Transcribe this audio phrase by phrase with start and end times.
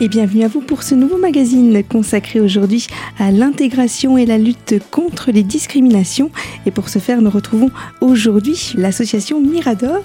[0.00, 2.86] et bienvenue à vous pour ce nouveau magazine consacré aujourd'hui
[3.18, 6.30] à l'intégration et la lutte contre les discriminations.
[6.66, 7.70] Et pour ce faire, nous retrouvons
[8.00, 10.04] aujourd'hui l'association Mirador,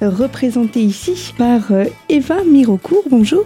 [0.00, 3.04] représentée ici par euh, Eva Mirocourt.
[3.10, 3.44] Bonjour.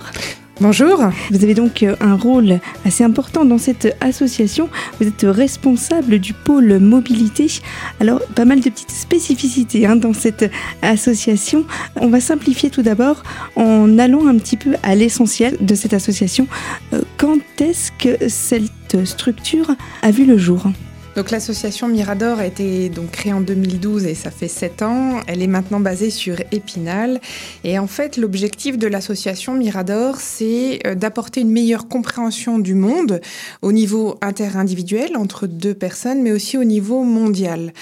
[0.62, 0.98] Bonjour.
[1.30, 4.68] Vous avez donc euh, un rôle assez important dans cette association.
[5.00, 7.46] Vous êtes responsable du pôle mobilité.
[7.98, 10.50] Alors, pas mal de petites spécificités hein, dans cette
[10.82, 11.64] association.
[11.96, 13.22] On va simplifier tout d'abord
[13.56, 16.46] en allant un petit peu à l'essentiel de cette association.
[16.92, 20.66] Euh, quand est-ce que cette structure a vu le jour?
[21.16, 25.20] Donc l'association Mirador a été donc créée en 2012 et ça fait 7 ans.
[25.26, 27.20] Elle est maintenant basée sur Épinal.
[27.64, 33.20] Et en fait, l'objectif de l'association Mirador, c'est euh, d'apporter une meilleure compréhension du monde
[33.60, 37.72] au niveau interindividuel entre deux personnes, mais aussi au niveau mondial.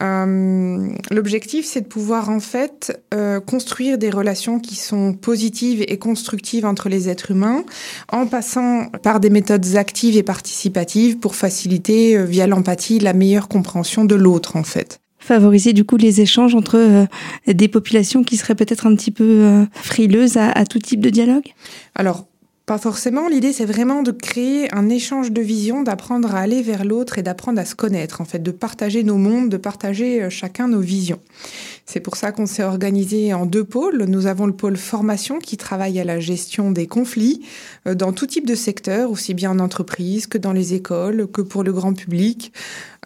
[0.00, 5.98] Euh, l'objectif, c'est de pouvoir en fait euh, construire des relations qui sont positives et
[5.98, 7.64] constructives entre les êtres humains
[8.10, 14.04] en passant par des méthodes actives et participatives pour faciliter via l'empathie la meilleure compréhension
[14.04, 15.00] de l'autre en fait.
[15.18, 17.06] Favoriser du coup les échanges entre euh,
[17.46, 21.48] des populations qui seraient peut-être un petit peu euh, frileuses à, tout type de dialogue?
[21.94, 22.26] Alors,
[22.68, 23.28] pas forcément.
[23.28, 27.22] L'idée, c'est vraiment de créer un échange de vision, d'apprendre à aller vers l'autre et
[27.22, 30.80] d'apprendre à se connaître, en fait, de partager nos mondes, de partager euh, chacun nos
[30.80, 31.18] visions.
[31.86, 34.04] C'est pour ça qu'on s'est organisé en deux pôles.
[34.04, 37.40] Nous avons le pôle formation qui travaille à la gestion des conflits
[37.86, 41.40] euh, dans tout type de secteur, aussi bien en entreprise que dans les écoles, que
[41.40, 42.52] pour le grand public.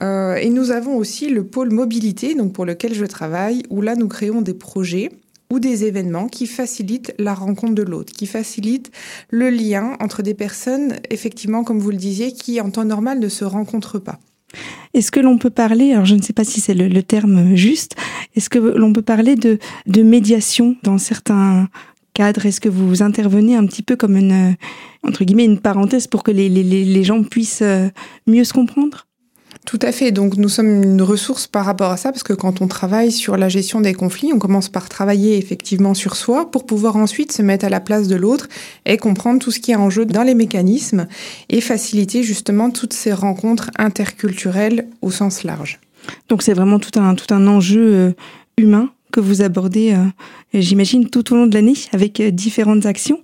[0.02, 3.94] Euh, et nous avons aussi le pôle mobilité, donc pour lequel je travaille, où là
[3.94, 5.12] nous créons des projets
[5.52, 8.90] ou des événements qui facilitent la rencontre de l'autre, qui facilitent
[9.28, 13.28] le lien entre des personnes, effectivement, comme vous le disiez, qui en temps normal ne
[13.28, 14.18] se rencontrent pas.
[14.94, 17.96] Est-ce que l'on peut parler, alors je ne sais pas si c'est le, terme juste,
[18.34, 21.68] est-ce que l'on peut parler de, de médiation dans certains
[22.14, 22.46] cadres?
[22.46, 24.56] Est-ce que vous intervenez un petit peu comme une,
[25.02, 27.90] entre guillemets, une parenthèse pour que les, les, les gens puissent euh,
[28.26, 29.06] mieux se comprendre?
[29.64, 30.10] Tout à fait.
[30.10, 33.36] Donc nous sommes une ressource par rapport à ça parce que quand on travaille sur
[33.36, 37.42] la gestion des conflits, on commence par travailler effectivement sur soi pour pouvoir ensuite se
[37.42, 38.48] mettre à la place de l'autre
[38.86, 41.06] et comprendre tout ce qui est en jeu dans les mécanismes
[41.48, 45.78] et faciliter justement toutes ces rencontres interculturelles au sens large.
[46.28, 48.12] Donc c'est vraiment tout un, tout un enjeu euh,
[48.58, 50.06] humain que vous abordez, euh,
[50.54, 53.20] j'imagine, tout au long de l'année avec euh, différentes actions.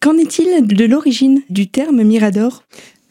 [0.00, 2.64] Qu'en est-il de l'origine du terme Mirador?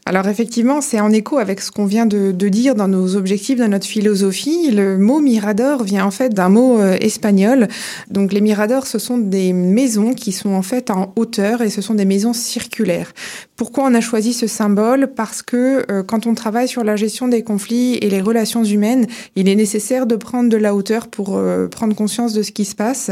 [0.08, 3.68] Alors effectivement, c'est en écho avec ce qu'on vient de, dire dans nos objectifs, dans
[3.68, 4.72] notre philosophie.
[4.72, 7.68] Le mot mirador vient en fait d'un mot euh, espagnol.
[8.10, 11.82] Donc les miradors, ce sont des maisons qui sont en fait en hauteur et ce
[11.82, 13.12] sont des maisons circulaires.
[13.58, 15.08] Pourquoi on a choisi ce symbole?
[15.14, 19.08] Parce que euh, quand on travaille sur la gestion des conflits et les relations humaines,
[19.36, 22.64] il est nécessaire de prendre de la hauteur pour euh, prendre conscience de ce qui
[22.64, 23.12] se passe.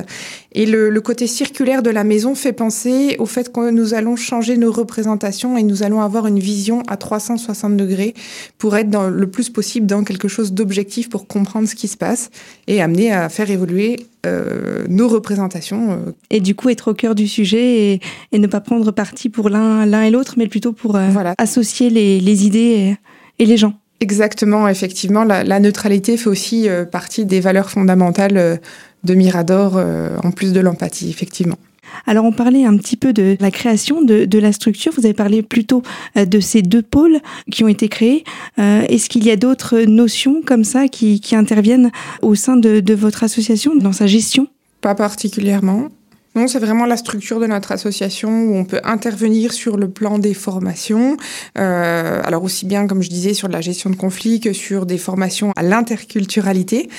[0.54, 4.16] Et le, le côté circulaire de la maison fait penser au fait que nous allons
[4.16, 8.14] changer nos représentations et nous allons avoir une vision à 360 degrés
[8.58, 11.98] pour être dans, le plus possible dans quelque chose d'objectif pour comprendre ce qui se
[11.98, 12.30] passe
[12.68, 15.92] et amener à faire évoluer euh, nos représentations.
[15.92, 16.12] Euh.
[16.30, 18.00] Et du coup, être au cœur du sujet
[18.32, 22.20] et, ne pas prendre parti pour l'un et l'autre, mais plutôt pour euh, associer les,
[22.20, 22.96] les idées
[23.40, 23.74] et, les gens.
[24.02, 28.60] Exactement, effectivement, la, la neutralité fait aussi partie des valeurs fondamentales
[29.04, 29.82] de Mirador,
[30.22, 31.58] en plus de l'empathie, effectivement.
[32.06, 35.42] Alors on parlait un petit peu de la création de, la structure, vous avez parlé
[35.42, 35.82] plutôt
[36.18, 37.20] euh, de ces deux pôles
[37.52, 38.24] qui ont été créés.
[38.60, 41.92] Euh, est-ce qu'il y a d'autres notions comme ça qui, interviennent
[42.22, 44.48] au sein de votre association dans sa gestion?
[44.82, 45.90] Pas particulièrement.
[46.36, 50.20] Non, c'est vraiment la structure de notre association où on peut intervenir sur le plan
[50.20, 51.16] des formations.
[51.58, 54.98] Euh, alors aussi bien, comme je disais, sur la gestion de conflits que sur des
[54.98, 56.90] formations à l'interculturalité,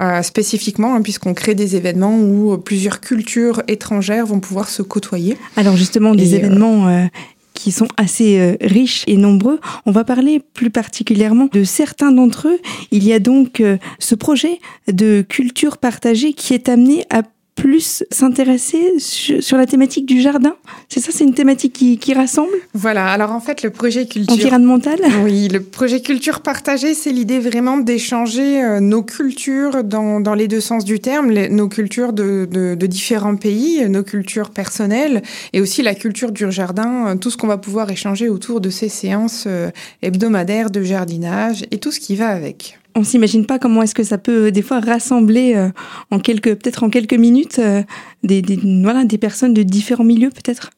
[0.00, 5.36] euh, spécifiquement, hein, puisqu'on crée des événements où plusieurs cultures étrangères vont pouvoir se côtoyer.
[5.56, 7.04] Alors justement, des euh, événements euh,
[7.52, 9.60] qui sont assez riches et nombreux.
[9.84, 12.58] On va parler plus particulièrement de certains d'entre eux.
[12.92, 13.62] Il y a donc
[13.98, 14.58] ce projet
[14.92, 17.22] de culture partagée qui est amené à
[17.56, 20.54] plus s'intéresser sur la thématique du jardin?
[20.88, 22.52] C'est ça, c'est une thématique qui, qui, rassemble?
[22.74, 24.34] Voilà, alors en fait, le projet culture...
[24.34, 25.00] Environnemental?
[25.24, 30.48] Oui, le projet culture partagée, c'est l'idée vraiment d'échanger euh, nos cultures dans, dans, les
[30.48, 35.60] deux sens du terme, nos cultures de, de, de, différents pays, nos cultures personnelles, et
[35.60, 38.88] aussi la culture du jardin, euh, tout ce qu'on va pouvoir échanger autour de ces
[38.88, 39.70] séances euh,
[40.02, 44.02] hebdomadaires de jardinage et tout ce qui va avec on s'imagine pas comment est-ce que
[44.02, 45.68] ça peut euh, des fois rassembler euh,
[46.10, 47.82] en quelques peut-être en quelques minutes euh,
[48.24, 48.42] des,
[48.82, 50.70] voilà des personnes de différents milieux peut-être?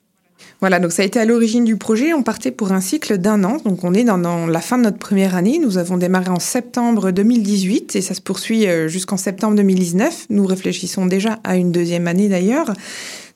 [0.61, 2.13] Voilà, donc ça a été à l'origine du projet.
[2.13, 3.59] On partait pour un cycle d'un an.
[3.65, 5.61] Donc on est dans, la fin de notre première année.
[5.63, 10.27] Nous avons démarré en septembre 2018 et ça se poursuit jusqu'en septembre 2019.
[10.31, 12.73] Nous réfléchissons déjà à une deuxième année d'ailleurs.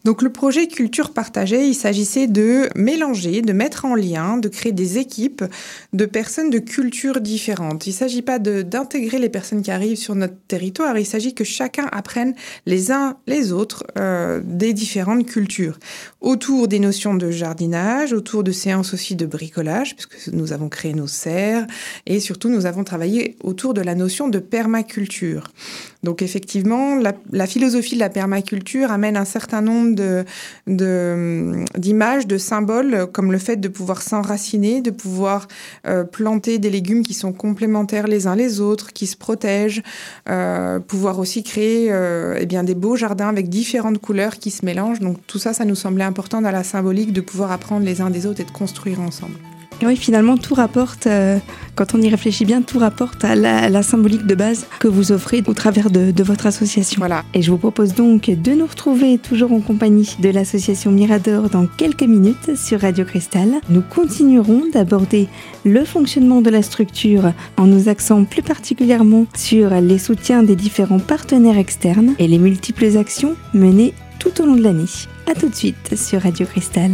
[0.05, 4.73] Donc le projet Culture partagée, il s'agissait de mélanger, de mettre en lien, de créer
[4.73, 5.45] des équipes
[5.93, 7.87] de personnes de cultures différentes.
[7.87, 11.45] Il ne s'agit pas d'intégrer les personnes qui arrivent sur notre territoire, il s'agit que
[11.45, 12.35] chacun apprenne
[12.67, 15.79] les uns les autres euh, des différentes cultures.
[16.23, 20.95] Autour des notions de jardinage, autour de séances aussi de bricolage, puisque nous avons créé
[20.95, 21.67] nos serres,
[22.07, 25.51] et surtout nous avons travaillé autour de la notion de permaculture.
[26.05, 30.25] Donc effectivement, la, philosophie de la permaculture amène un certain nombre de,
[31.77, 35.47] d'images, de, symboles, comme le fait de pouvoir s'enraciner, de pouvoir
[35.87, 39.83] euh, planter des légumes qui sont complémentaires les uns les autres, qui se protègent,
[40.29, 44.65] euh, pouvoir aussi créer euh, eh bien des beaux jardins avec différentes couleurs qui se
[44.65, 45.01] mélangent.
[45.01, 48.11] Donc tout ça, ça nous semblait important dans la symbolique de pouvoir apprendre les uns
[48.11, 49.39] des autres et de construire ensemble.
[49.85, 51.39] Oui, finalement, tout rapporte, euh,
[51.75, 55.43] quand on y réfléchit bien, tout rapporte à la, symbolique de base que vous offrez
[55.47, 56.99] au travers de, votre association.
[57.01, 57.25] Voilà.
[57.35, 61.67] Et je vous propose donc de nous retrouver toujours en compagnie de l'association Mirador dans
[61.67, 63.55] quelques minutes sur Radio Cristal.
[63.71, 65.27] Nous continuerons d'aborder
[65.65, 71.01] le fonctionnement de la structure en nous axant plus particulièrement sur les soutiens des différents
[71.01, 74.87] partenaires externes et les multiples actions menées tout au long de l'année.
[75.27, 76.93] A tout de suite sur Radio Cristal.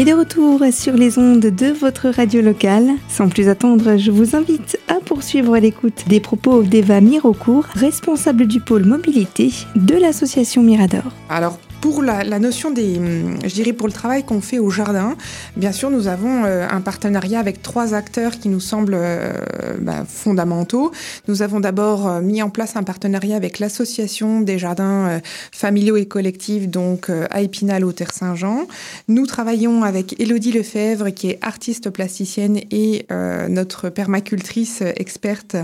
[0.00, 4.34] Et de retour sur les ondes de votre radio locale, sans plus attendre, je vous
[4.34, 11.02] invite à poursuivre l'écoute des propos d'Eva Mirocourt, responsable du pôle mobilité de l'association Mirador.
[11.28, 15.16] Alors, pour la, notion des, hum, je dirais pour le travail qu'on fait au jardin,
[15.56, 19.32] bien sûr, nous avons euh, un partenariat avec trois acteurs qui nous semblent euh,
[19.80, 20.92] bah, fondamentaux.
[21.26, 25.20] Nous avons d'abord euh, mis en place un partenariat avec l'association des jardins
[25.52, 28.66] familiaux et collectifs, donc à Épinal au Terre Saint-Jean.
[29.08, 33.06] Nous travaillons avec Élodie Lefebvre, qui est artiste plasticienne et
[33.48, 35.56] notre permacultrice experte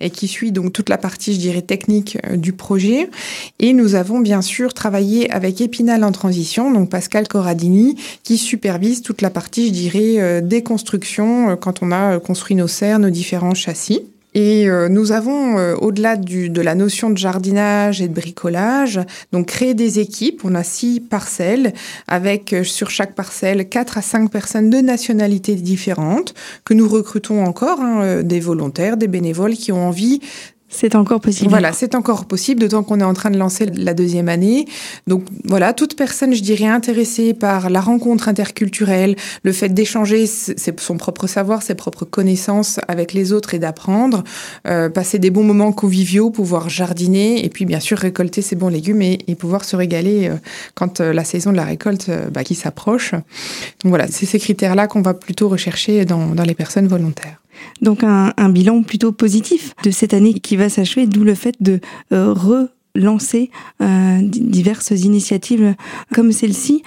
[0.00, 3.10] et qui suit donc toute la partie, je dirais, technique du projet.
[3.58, 5.60] Et nous avons bien sûr travaillé avec
[6.02, 11.50] En transition, donc Pascal Corradini, qui supervise toute la partie, je dirais, euh, des constructions
[11.50, 14.02] euh, quand on a euh, construit nos serres, nos différents châssis.
[14.34, 18.98] Et nous avons, au-delà de la notion de jardinage et de bricolage,
[19.30, 20.40] donc créé des équipes.
[20.42, 21.72] On a six parcelles
[22.08, 26.34] avec sur chaque parcelle quatre à cinq personnes de nationalités différentes
[26.64, 30.20] que nous recrutons encore, hein, des volontaires, des bénévoles qui ont envie
[30.68, 31.50] c'est encore possible.
[31.50, 34.66] Voilà, c'est encore possible, d'autant qu'on est en train de lancer la deuxième année.
[35.06, 39.14] Donc voilà, toute personne, je dirais, intéressée par la rencontre interculturelle,
[39.44, 44.24] le fait d'échanger son propre savoir, ses propres connaissances avec les autres et d'apprendre,
[44.66, 48.68] euh, passer des bons moments conviviaux, pouvoir jardiner et puis bien sûr récolter ses bons
[48.68, 50.36] légumes et, pouvoir se régaler euh,
[50.74, 53.12] quand euh, la saison de la récolte bah, qui s'approche.
[53.12, 57.43] Donc voilà, c'est ces critères-là qu'on va plutôt rechercher dans les personnes volontaires.
[57.82, 61.80] Donc un, bilan plutôt positif de cette année qui va s'achever, d'où le fait de
[62.12, 65.74] euh, relancer euh, diverses initiatives
[66.14, 66.82] comme celle-ci.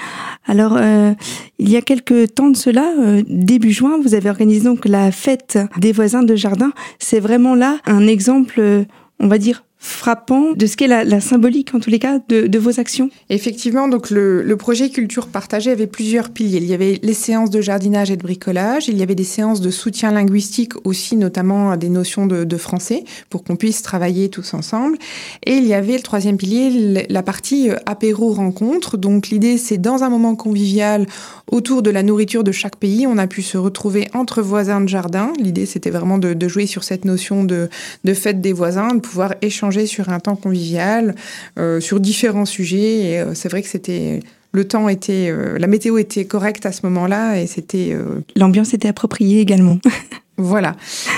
[0.45, 1.13] Alors, euh,
[1.59, 2.93] il y a quelques temps de cela,
[3.27, 6.71] début juin, vous avez organisé donc la fête des voisins de jardin.
[6.99, 8.85] C'est vraiment là un exemple,
[9.19, 12.79] on va dire, frappant de ce qu'est la, symbolique, en tous les cas, de, vos
[12.79, 16.57] actions Effectivement, donc le, projet Culture Partagée avait plusieurs piliers.
[16.57, 19.61] Il y avait les séances de jardinage et de bricolage, il y avait des séances
[19.61, 24.97] de soutien linguistique aussi, notamment des notions de, français, pour qu'on puisse travailler tous ensemble.
[25.45, 28.97] Et il y avait le troisième pilier, la partie euh, apéro-rencontre.
[28.97, 31.05] Donc l'idée, c'est dans un moment convivial,
[31.51, 34.87] autour de la nourriture de chaque pays, on a pu se retrouver entre voisins de
[34.87, 35.33] jardin.
[35.39, 37.69] L'idée, c'était vraiment de, jouer sur cette notion de
[38.13, 41.15] fête des voisins, de pouvoir échanger sur un temps convivial,
[41.57, 42.99] euh, sur différents sujets.
[42.99, 44.21] Et euh, c'est vrai que c'était
[44.53, 47.95] le temps était, euh, la météo était correcte à ce moment-là et c'était.
[48.35, 49.79] L'ambiance était appropriée également.
[50.39, 50.75] Voilà.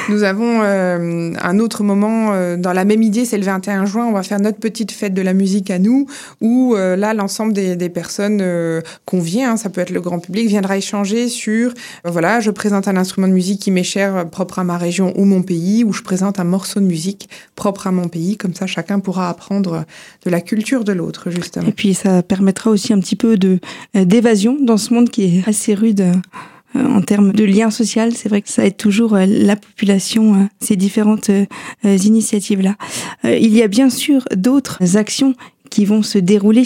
[0.08, 4.06] Nous avons euh, un autre moment euh, dans la même idée, c'est le 21 juin,
[4.06, 6.08] on va faire notre petite fête de la musique à nous,
[6.40, 8.42] où euh, là, l'ensemble des, des, personnes
[9.06, 11.74] qu'on vient, hein, ça peut être le grand public, viendra échanger sur,
[12.06, 15.26] voilà, je présente un instrument de musique qui m'est cher, propre à ma région ou
[15.26, 18.68] mon pays, ou je présente un morceau de musique propre à mon pays, comme ça
[18.68, 19.84] chacun pourra apprendre
[20.26, 21.68] de la culture de l'autre, justement.
[21.68, 23.60] Et puis ça permettra aussi un petit peu de
[23.94, 26.14] d'évasion dans ce monde qui est assez rude euh,
[26.76, 30.46] en termes de lien social, c'est vrai que ça aide toujours euh, la population, euh,
[30.60, 31.32] ces différentes
[31.84, 32.76] initiatives-là.
[33.24, 35.34] Il y a bien sûr d'autres actions
[35.70, 36.64] qui vont se dérouler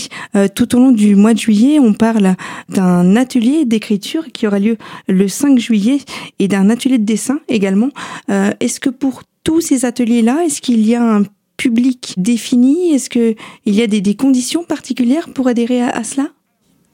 [0.56, 1.80] tout au long du mois de juillet.
[1.80, 2.36] On parle
[2.70, 6.00] d'un atelier d'écriture qui aura lieu le 5 juillet
[6.40, 7.90] et d'un atelier de dessin également.
[8.30, 11.24] Est-ce que pour tous ces ateliers-là, est-ce qu'il y a un
[11.58, 12.94] public défini?
[12.94, 16.30] Est-ce qu'il y a des, conditions particulières pour adhérer à cela?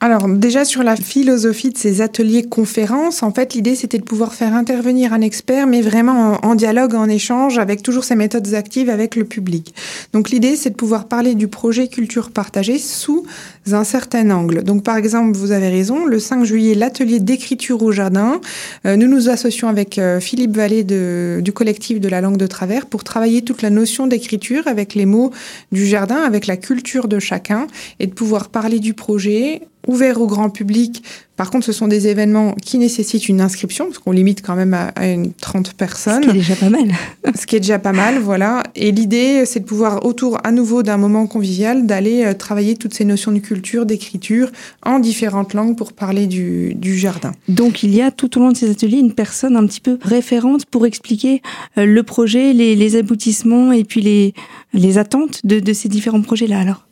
[0.01, 4.33] Alors déjà sur la philosophie de ces ateliers conférences, en fait l'idée c'était de pouvoir
[4.33, 8.89] faire intervenir un expert, mais vraiment en, dialogue, en échange, avec toujours ces méthodes actives
[8.89, 9.73] avec le public.
[10.13, 13.25] Donc l'idée c'est de pouvoir parler du projet culture partagée sous
[13.71, 14.63] un certain angle.
[14.63, 18.39] Donc par exemple, vous avez raison, le 5 juillet, l'atelier d'écriture au jardin,
[18.85, 22.85] euh, nous nous associons avec euh, Philippe Vallée du collectif de la langue de travers
[22.85, 25.31] pour travailler toute la notion d'écriture avec les mots
[25.73, 27.67] du jardin, avec la culture de chacun,
[27.99, 31.03] et de pouvoir parler du projet ouvert au grand public.
[31.39, 34.73] Par contre, ce sont des événements qui nécessitent une inscription, parce qu'on limite quand même
[34.73, 36.23] à, une 30 personnes.
[36.23, 36.91] Ce qui est déjà pas mal.
[37.39, 38.63] Ce qui est déjà pas mal, voilà.
[38.75, 42.93] Et l'idée, c'est de pouvoir, autour à nouveau d'un moment convivial, d'aller euh, travailler toutes
[42.93, 44.51] ces notions de culture, d'écriture,
[44.85, 47.31] en différentes langues pour parler du, du, jardin.
[47.47, 49.97] Donc, il y a tout au long de ces ateliers une personne un petit peu
[50.01, 51.41] référente pour expliquer
[51.77, 54.33] euh, le projet, les, les aboutissements et puis les,
[54.73, 56.88] les attentes de, de ces différents projets-là, alors?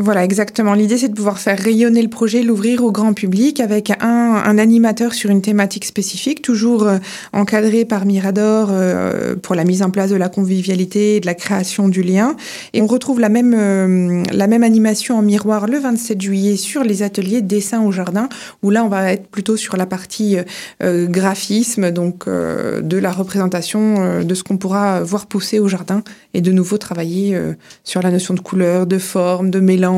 [0.00, 0.72] Voilà, exactement.
[0.72, 5.12] L'idée, c'est de pouvoir faire rayonner le projet, l'ouvrir au grand public avec un, animateur
[5.12, 6.98] sur une thématique spécifique, toujours euh,
[7.32, 11.34] encadré par Mirador euh, pour la mise en place de la convivialité et de la
[11.34, 12.34] création du lien.
[12.72, 16.82] Et on retrouve la même, euh, la même animation en miroir le 27 juillet sur
[16.82, 18.30] les ateliers dessin au jardin,
[18.62, 20.36] où là, on va être plutôt sur la partie
[20.80, 26.02] graphisme, donc de la représentation de ce qu'on pourra voir pousser au jardin
[26.32, 27.38] et de nouveau travailler
[27.84, 29.89] sur la notion de couleur, de forme, de mélange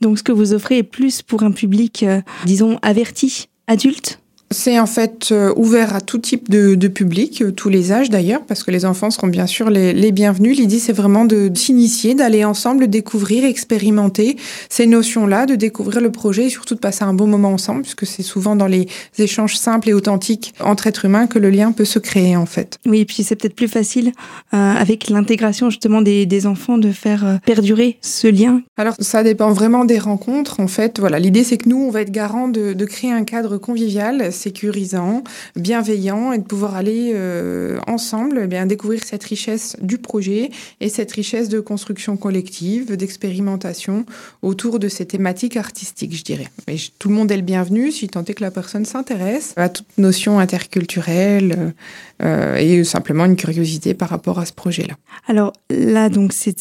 [0.00, 4.20] donc ce que vous offrez est plus pour un public, euh, disons, averti, adulte?
[4.52, 8.10] C'est en fait euh, ouvert à tout type de, de, public, euh, tous les âges
[8.10, 10.58] d'ailleurs, parce que les enfants seront bien sûr les, les bienvenus.
[10.58, 14.36] L'idée, c'est vraiment de s'initier, d'aller ensemble, découvrir, expérimenter
[14.68, 18.06] ces notions-là, de découvrir le projet et surtout de passer un bon moment ensemble, puisque
[18.06, 18.88] c'est souvent dans les
[19.18, 22.78] échanges simples et authentiques entre êtres humains que le lien peut se créer en fait.
[22.86, 24.12] Oui, et puis c'est peut-être plus facile
[24.52, 28.62] euh, avec l'intégration justement des, des, enfants de faire perdurer ce lien.
[28.76, 30.58] Alors ça dépend vraiment des rencontres.
[30.58, 33.24] En fait, voilà, l'idée c'est que nous, on va être garant de, de créer un
[33.24, 35.22] cadre convivial sécurisant,
[35.56, 40.88] bienveillant et de pouvoir aller euh, ensemble eh bien, découvrir cette richesse du projet et
[40.88, 44.06] cette richesse de construction collective, d'expérimentation
[44.42, 46.48] autour de ces thématiques artistiques, je dirais.
[46.66, 49.68] Mais tout le monde est le bienvenu si tant est que la personne s'intéresse à
[49.68, 51.74] toute notion interculturelle
[52.22, 54.94] euh, et simplement une curiosité par rapport à ce projet-là.
[55.28, 56.58] Alors là, donc, c'est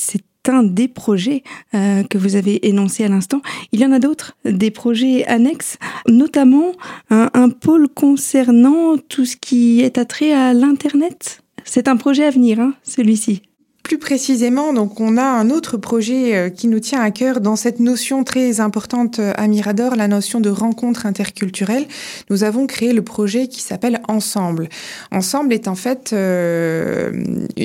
[0.64, 3.42] des projets euh, que vous avez énoncé à l'instant.
[3.72, 5.78] Il y en a d'autres, des projets annexes,
[6.08, 6.74] notamment
[7.10, 11.42] un, un pôle concernant tout ce qui est attrait à l'Internet.
[11.66, 13.49] C'est un projet à venir, hein, celui-ci.
[13.90, 17.56] Plus précisément, donc on a un autre projet euh, qui nous tient à cœur dans
[17.56, 21.88] cette notion très importante euh, à Mirador, la notion de rencontre interculturelle.
[22.30, 24.70] Nous avons créé le projet qui s'appelle Ensemble.
[25.12, 27.12] Ensemble est en fait euh,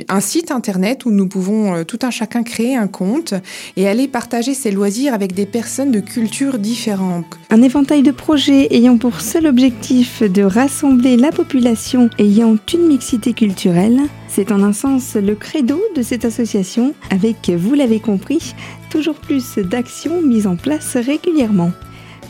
[0.08, 3.34] un site internet où nous pouvons tout un chacun créer un compte
[3.76, 7.26] et aller partager ses loisirs avec des personnes de cultures différentes.
[7.50, 13.34] Un éventail de projets ayant pour seul objectif de rassembler la population ayant une mixité
[13.34, 14.00] culturelle
[14.34, 18.56] c'est en un sens le credo de cette association, avec, vous l'avez compris,
[18.90, 21.70] toujours plus d'actions mises en place régulièrement.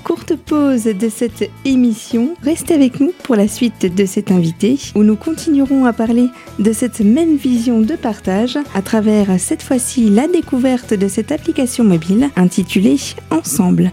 [0.02, 5.02] Courte pause de cette émission, restez avec nous pour la suite de cet invité, où
[5.02, 10.28] nous continuerons à parler de cette même vision de partage à travers cette fois-ci la
[10.28, 12.98] découverte de cette application mobile intitulée
[13.30, 13.92] Ensemble.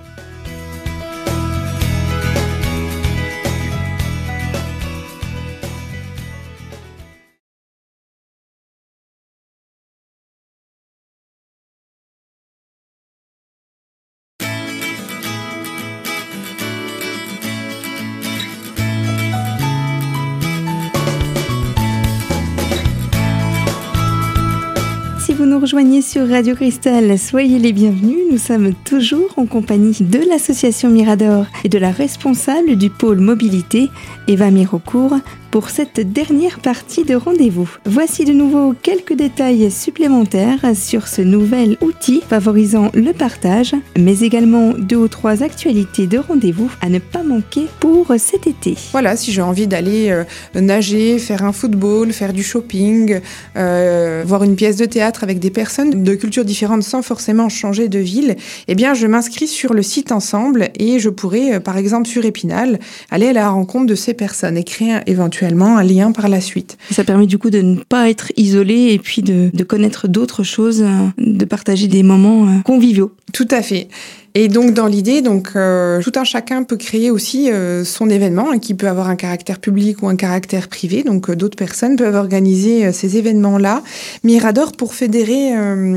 [25.62, 28.18] Rejoignez sur Radio Cristal, soyez les bienvenus.
[28.32, 33.88] Nous sommes toujours en compagnie de l'association Mirador et de la responsable du pôle mobilité,
[34.27, 35.18] Eva Mirocourt,
[35.51, 37.70] pour cette dernière partie de rendez-vous.
[37.86, 44.72] Voici de nouveau quelques détails supplémentaires sur ce nouvel outil favorisant le partage, mais également
[44.72, 48.75] deux ou trois actualités de rendez-vous à ne pas manquer pour cet été.
[48.93, 50.24] Voilà, si j'ai envie d'aller euh,
[50.55, 53.20] nager, faire un football, faire du shopping,
[53.58, 57.89] euh, voir une pièce de théâtre avec des personnes de cultures différentes sans forcément changer
[57.89, 58.38] de ville,
[58.70, 62.24] eh bien je m'inscris sur le site ensemble et je pourrais, euh, par exemple sur
[62.24, 62.79] Épinal,
[63.10, 66.77] aller à la rencontre de ces personnes et créer éventuellement un lien par la suite.
[66.91, 70.81] Ça permet du coup de ne pas être isolé et puis de, connaître d'autres choses,
[70.81, 73.12] euh, de partager des moments euh, conviviaux.
[73.33, 73.88] Tout à fait.
[74.34, 78.52] Et donc dans l'idée, donc euh, tout un chacun peut créer aussi euh, son événement,
[78.52, 81.04] hein, qui peut avoir un caractère public ou un caractère privé.
[81.04, 83.84] Donc euh, d'autres personnes peuvent organiser ces événements-là.
[84.24, 85.52] Mirador pour fédérer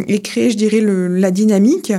[0.09, 1.93] et créer, je dirais, le, la dynamique.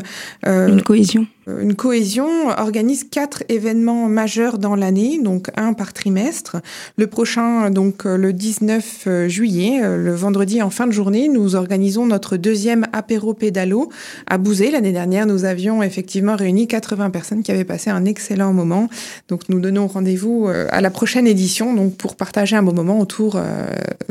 [0.45, 1.25] Une cohésion.
[1.47, 6.57] Euh, une cohésion organise quatre événements majeurs dans l'année, donc un par trimestre.
[6.97, 11.55] Le prochain, donc euh, le 19 euh, juillet, le vendredi en fin de journée, nous
[11.55, 13.89] organisons notre deuxième apéro pédalo
[14.27, 14.71] à Bouzé.
[14.71, 18.89] L'année dernière, nous avions effectivement réuni 80 personnes qui avaient passé un excellent moment.
[19.29, 23.39] Donc nous donnons rendez-vous à la prochaine édition, donc pour partager un bon moment autour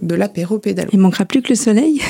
[0.03, 0.91] de l'apéro pédalo.
[0.93, 2.01] Il manquera plus que le soleil.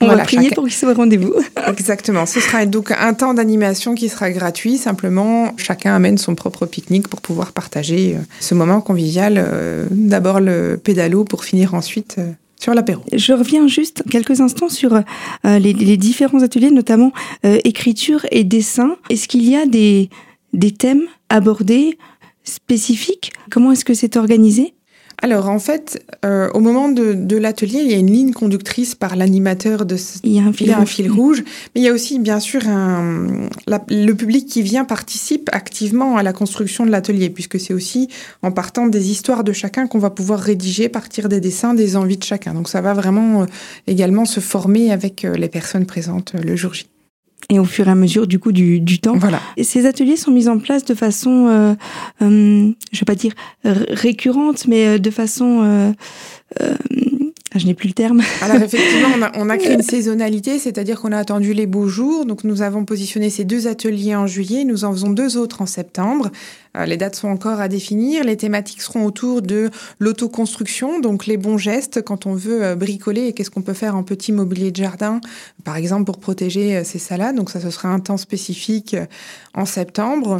[0.00, 1.34] On va prier pour qu'il soit rendez-vous.
[1.68, 2.26] Exactement.
[2.26, 4.78] Ce sera donc un temps d'animation qui sera gratuit.
[4.78, 9.34] Simplement, chacun amène son propre pique-nique pour pouvoir partager euh, ce moment convivial.
[9.36, 13.02] Euh, d'abord le pédalo pour finir ensuite euh, sur l'apéro.
[13.12, 15.00] Je reviens juste quelques instants sur
[15.44, 17.12] les, différents ateliers, notamment
[17.42, 18.96] écriture et dessin.
[19.08, 20.08] Est-ce qu'il y a des
[20.78, 21.98] thèmes abordés
[22.44, 23.32] spécifiques?
[23.50, 24.74] Comment est-ce que c'est organisé?
[25.22, 29.16] Alors en fait, euh, au moment de, l'atelier, il y a une ligne conductrice par
[29.16, 30.18] l'animateur de ce...
[30.24, 31.42] Il y a un fil, un fil rouge,
[31.74, 33.26] mais il y a aussi bien sûr un,
[33.66, 38.08] le public qui vient participe activement à la construction de l'atelier, puisque c'est aussi
[38.42, 42.18] en partant des histoires de chacun qu'on va pouvoir rédiger, partir des dessins, des envies
[42.18, 42.54] de chacun.
[42.54, 43.46] Donc ça va vraiment euh,
[43.86, 46.86] également se former avec euh, les personnes présentes le jour J
[47.48, 49.16] et au fur et à mesure du coup du, du temps.
[49.16, 49.40] Voilà.
[49.56, 51.74] Et ces ateliers sont mis en place de façon, euh,
[52.22, 53.32] euh, je vais pas dire
[53.64, 55.92] récurrente, mais euh, de façon euh,
[57.56, 58.22] je n'ai plus le terme.
[58.42, 61.88] Alors effectivement, on a, on a créé une saisonnalité, c'est-à-dire qu'on a attendu les beaux
[61.88, 62.24] jours.
[62.24, 65.66] Donc nous avons positionné ces deux ateliers en juillet, nous en faisons deux autres en
[65.66, 66.30] septembre.
[66.76, 68.22] Euh, les dates sont encore à définir.
[68.22, 73.26] Les thématiques seront autour de l'autoconstruction, donc les bons gestes quand on veut euh, bricoler
[73.26, 75.20] et qu'est-ce qu'on peut faire en petit mobilier de jardin,
[75.64, 77.34] par exemple pour protéger euh, ses salades.
[77.34, 78.96] Donc ça, ce sera un temps spécifique
[79.54, 80.36] en septembre.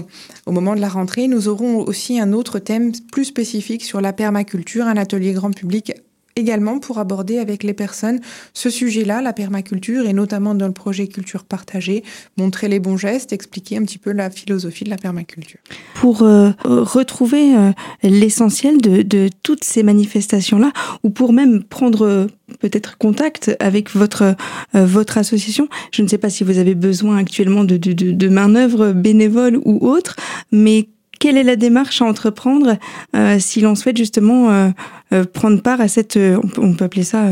[0.46, 4.12] Au moment de la rentrée, nous aurons aussi un autre thème plus spécifique sur la
[4.12, 5.92] permaculture, un atelier grand public
[6.40, 8.20] également pour aborder avec les personnes
[8.55, 12.03] ce sujet-là, la permaculture, et notamment dans le projet Culture Partagée,
[12.37, 15.61] montrer les bons gestes, expliquer un petit peu la philosophie de la permaculture.
[15.94, 17.72] Pour euh, retrouver euh,
[18.03, 20.72] l'essentiel de, toutes ces manifestations-là,
[21.05, 22.26] ou pour même prendre euh,
[22.61, 24.35] peut-être contact avec votre
[24.72, 25.68] votre association.
[25.92, 30.16] Je ne sais pas si vous avez besoin actuellement de, de main-d'œuvre bénévole ou autre,
[30.50, 30.88] mais
[31.20, 32.76] quelle est la démarche à entreprendre
[33.14, 34.70] euh, si l'on souhaite justement euh,
[35.12, 37.28] euh, prendre part à cette, on peut, appeler ça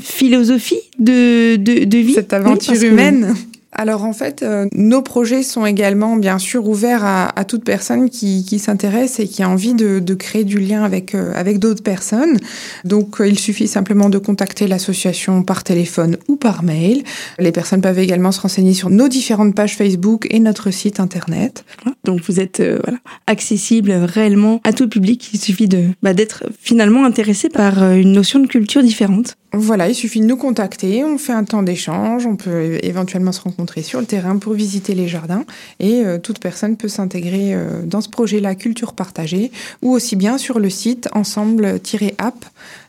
[0.00, 2.12] philosophie de, de, de, vie?
[2.12, 3.34] Cette aventure humaine?
[3.72, 8.10] Alors en fait, euh, nos projets sont également bien sûr ouverts à, à toute personne
[8.10, 11.58] qui, qui s'intéresse et qui a envie de, de créer du lien avec, euh, avec
[11.58, 12.36] d'autres personnes.
[12.84, 17.02] Donc euh, il suffit simplement de contacter l'association par téléphone ou par mail.
[17.38, 21.64] Les personnes peuvent également se renseigner sur nos différentes pages Facebook et notre site internet.
[22.04, 25.30] Donc vous êtes voilà, accessible réellement à tout public.
[25.32, 29.36] Il suffit de bah, d'être finalement intéressé par une notion de culture différente.
[29.54, 33.42] Voilà, il suffit de nous contacter, on fait un temps d'échange, on peut éventuellement se
[33.42, 35.44] rencontrer sur le terrain pour visiter les jardins
[35.78, 40.38] et euh, toute personne peut s'intégrer euh, dans ce projet-là Culture Partagée ou aussi bien
[40.38, 42.44] sur le site ensemble-app.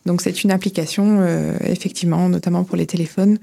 [0.06, 3.40] Donc c'est une application euh, effectivement, notamment pour les téléphones.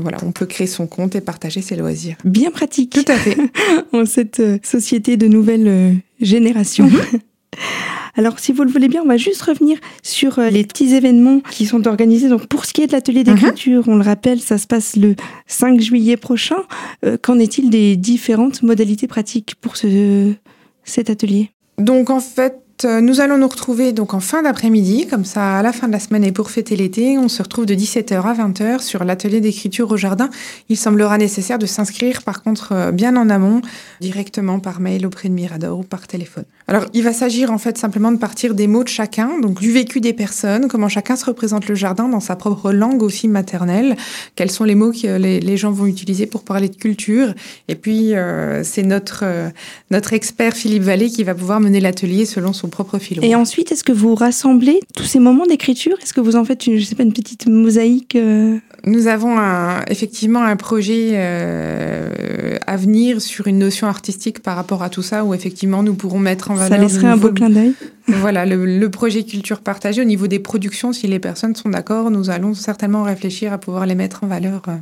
[0.00, 2.16] voilà, on peut créer son compte et partager ses loisirs.
[2.24, 2.90] Bien pratique.
[2.90, 3.36] Tout à fait.
[3.92, 6.90] en cette société de nouvelle génération.
[8.14, 11.40] Alors, si vous le voulez bien, on va juste revenir sur euh, les petits événements
[11.50, 12.28] qui sont organisés.
[12.28, 13.34] Donc, pour ce qui est de l'atelier mhm.
[13.34, 15.14] d'écriture, on le rappelle, ça se passe le
[15.46, 16.58] 5 juillet prochain.
[17.04, 20.32] Euh, qu'en est-il des différentes modalités pratiques pour ce,
[20.84, 21.50] cet atelier?
[21.78, 25.62] Donc, en fait, euh, nous allons nous retrouver donc en fin d'après-midi, comme ça à
[25.62, 27.16] la fin de la semaine et pour fêter l'été.
[27.16, 30.28] On se retrouve de 17h à 20h sur l'atelier d'écriture au jardin.
[30.68, 33.62] Il semblera nécessaire de s'inscrire par contre bien en amont,
[34.00, 36.44] directement par mail auprès de Mirador ou par téléphone.
[36.68, 39.72] Alors il va s'agir en fait simplement de partir des mots de chacun, donc du
[39.72, 43.96] vécu des personnes, comment chacun se représente le jardin dans sa propre langue aussi maternelle,
[44.36, 47.34] quels sont les mots que les, gens vont utiliser pour parler de culture.
[47.68, 49.24] Et puis euh, c'est notre,
[49.90, 53.84] notre expert Philippe Vallée qui va pouvoir mener l'atelier selon son propre Et ensuite, est-ce
[53.84, 55.96] que vous rassemblez tous ces moments d'écriture?
[56.02, 59.38] Est-ce que vous en faites, une, je sais pas, une petite mosaïque euh Nous avons
[59.38, 65.02] un, effectivement un projet euh, à venir sur une notion artistique par rapport à tout
[65.02, 66.78] ça, où effectivement nous pourrons mettre en valeur.
[66.78, 67.74] Ça laisserait un beau clin d'œil.
[68.08, 72.10] Voilà, le, le, projet culture partagée au niveau des productions, si les personnes sont d'accord,
[72.10, 74.72] nous allons certainement réfléchir à pouvoir les mettre en valeur euh,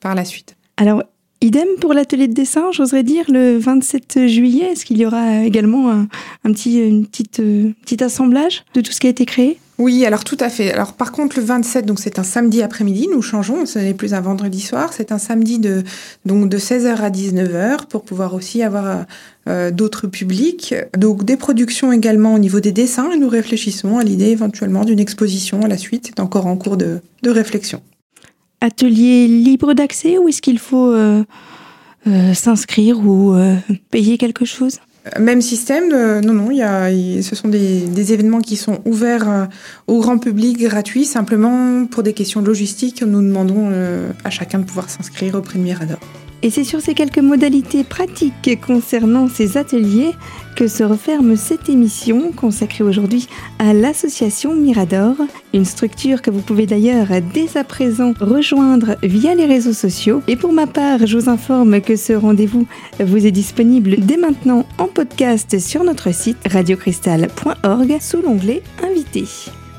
[0.00, 0.56] par la suite.
[0.78, 1.02] Alors,
[1.42, 4.72] Idem pour l'atelier de dessin, j'oserais dire, le 27 juillet.
[4.72, 9.00] Est-ce qu'il y aura également un, petit, une petite, euh, petit assemblage de tout ce
[9.00, 9.58] qui a été créé?
[9.80, 10.70] Oui, alors tout à fait.
[10.74, 14.12] Alors par contre, le 27, donc c'est un samedi après-midi, nous changeons, ce n'est plus
[14.12, 15.84] un vendredi soir, c'est un samedi de,
[16.26, 19.06] donc de 16h à 19h pour pouvoir aussi avoir
[19.48, 20.74] euh, d'autres publics.
[20.98, 25.00] Donc des productions également au niveau des dessins et nous réfléchissons à l'idée éventuellement d'une
[25.00, 26.08] exposition à la suite.
[26.08, 27.80] C'est encore en cours de, réflexion.
[28.60, 31.24] Atelier libre d'accès ou est-ce qu'il faut euh,
[32.06, 33.34] euh, s'inscrire ou
[33.90, 34.78] payer quelque chose?
[35.18, 35.88] Même système,
[36.20, 36.90] non, non, il y a,
[37.22, 39.44] ce sont des, événements qui sont ouverts euh,
[39.86, 44.64] au grand public, gratuits, simplement pour des questions logistiques, nous demandons euh, à chacun de
[44.64, 45.98] pouvoir s'inscrire au premier Mirador.
[46.42, 50.12] Et c'est sur ces quelques modalités pratiques concernant ces ateliers
[50.56, 55.16] que se referme cette émission consacrée aujourd'hui à l'association Mirador,
[55.54, 60.22] une structure que vous pouvez d'ailleurs dès à présent rejoindre via les réseaux sociaux.
[60.28, 62.66] Et pour ma part, je vous informe que ce rendez-vous
[62.98, 69.24] vous est disponible dès maintenant en podcast sur notre site radiocristal.org sous l'onglet Invité.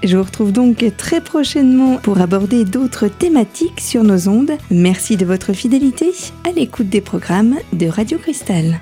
[0.03, 4.51] Je vous retrouve donc très prochainement pour aborder d'autres thématiques sur nos ondes.
[4.71, 6.11] Merci de votre fidélité
[6.43, 8.79] à l'écoute des programmes de Radio Cristal.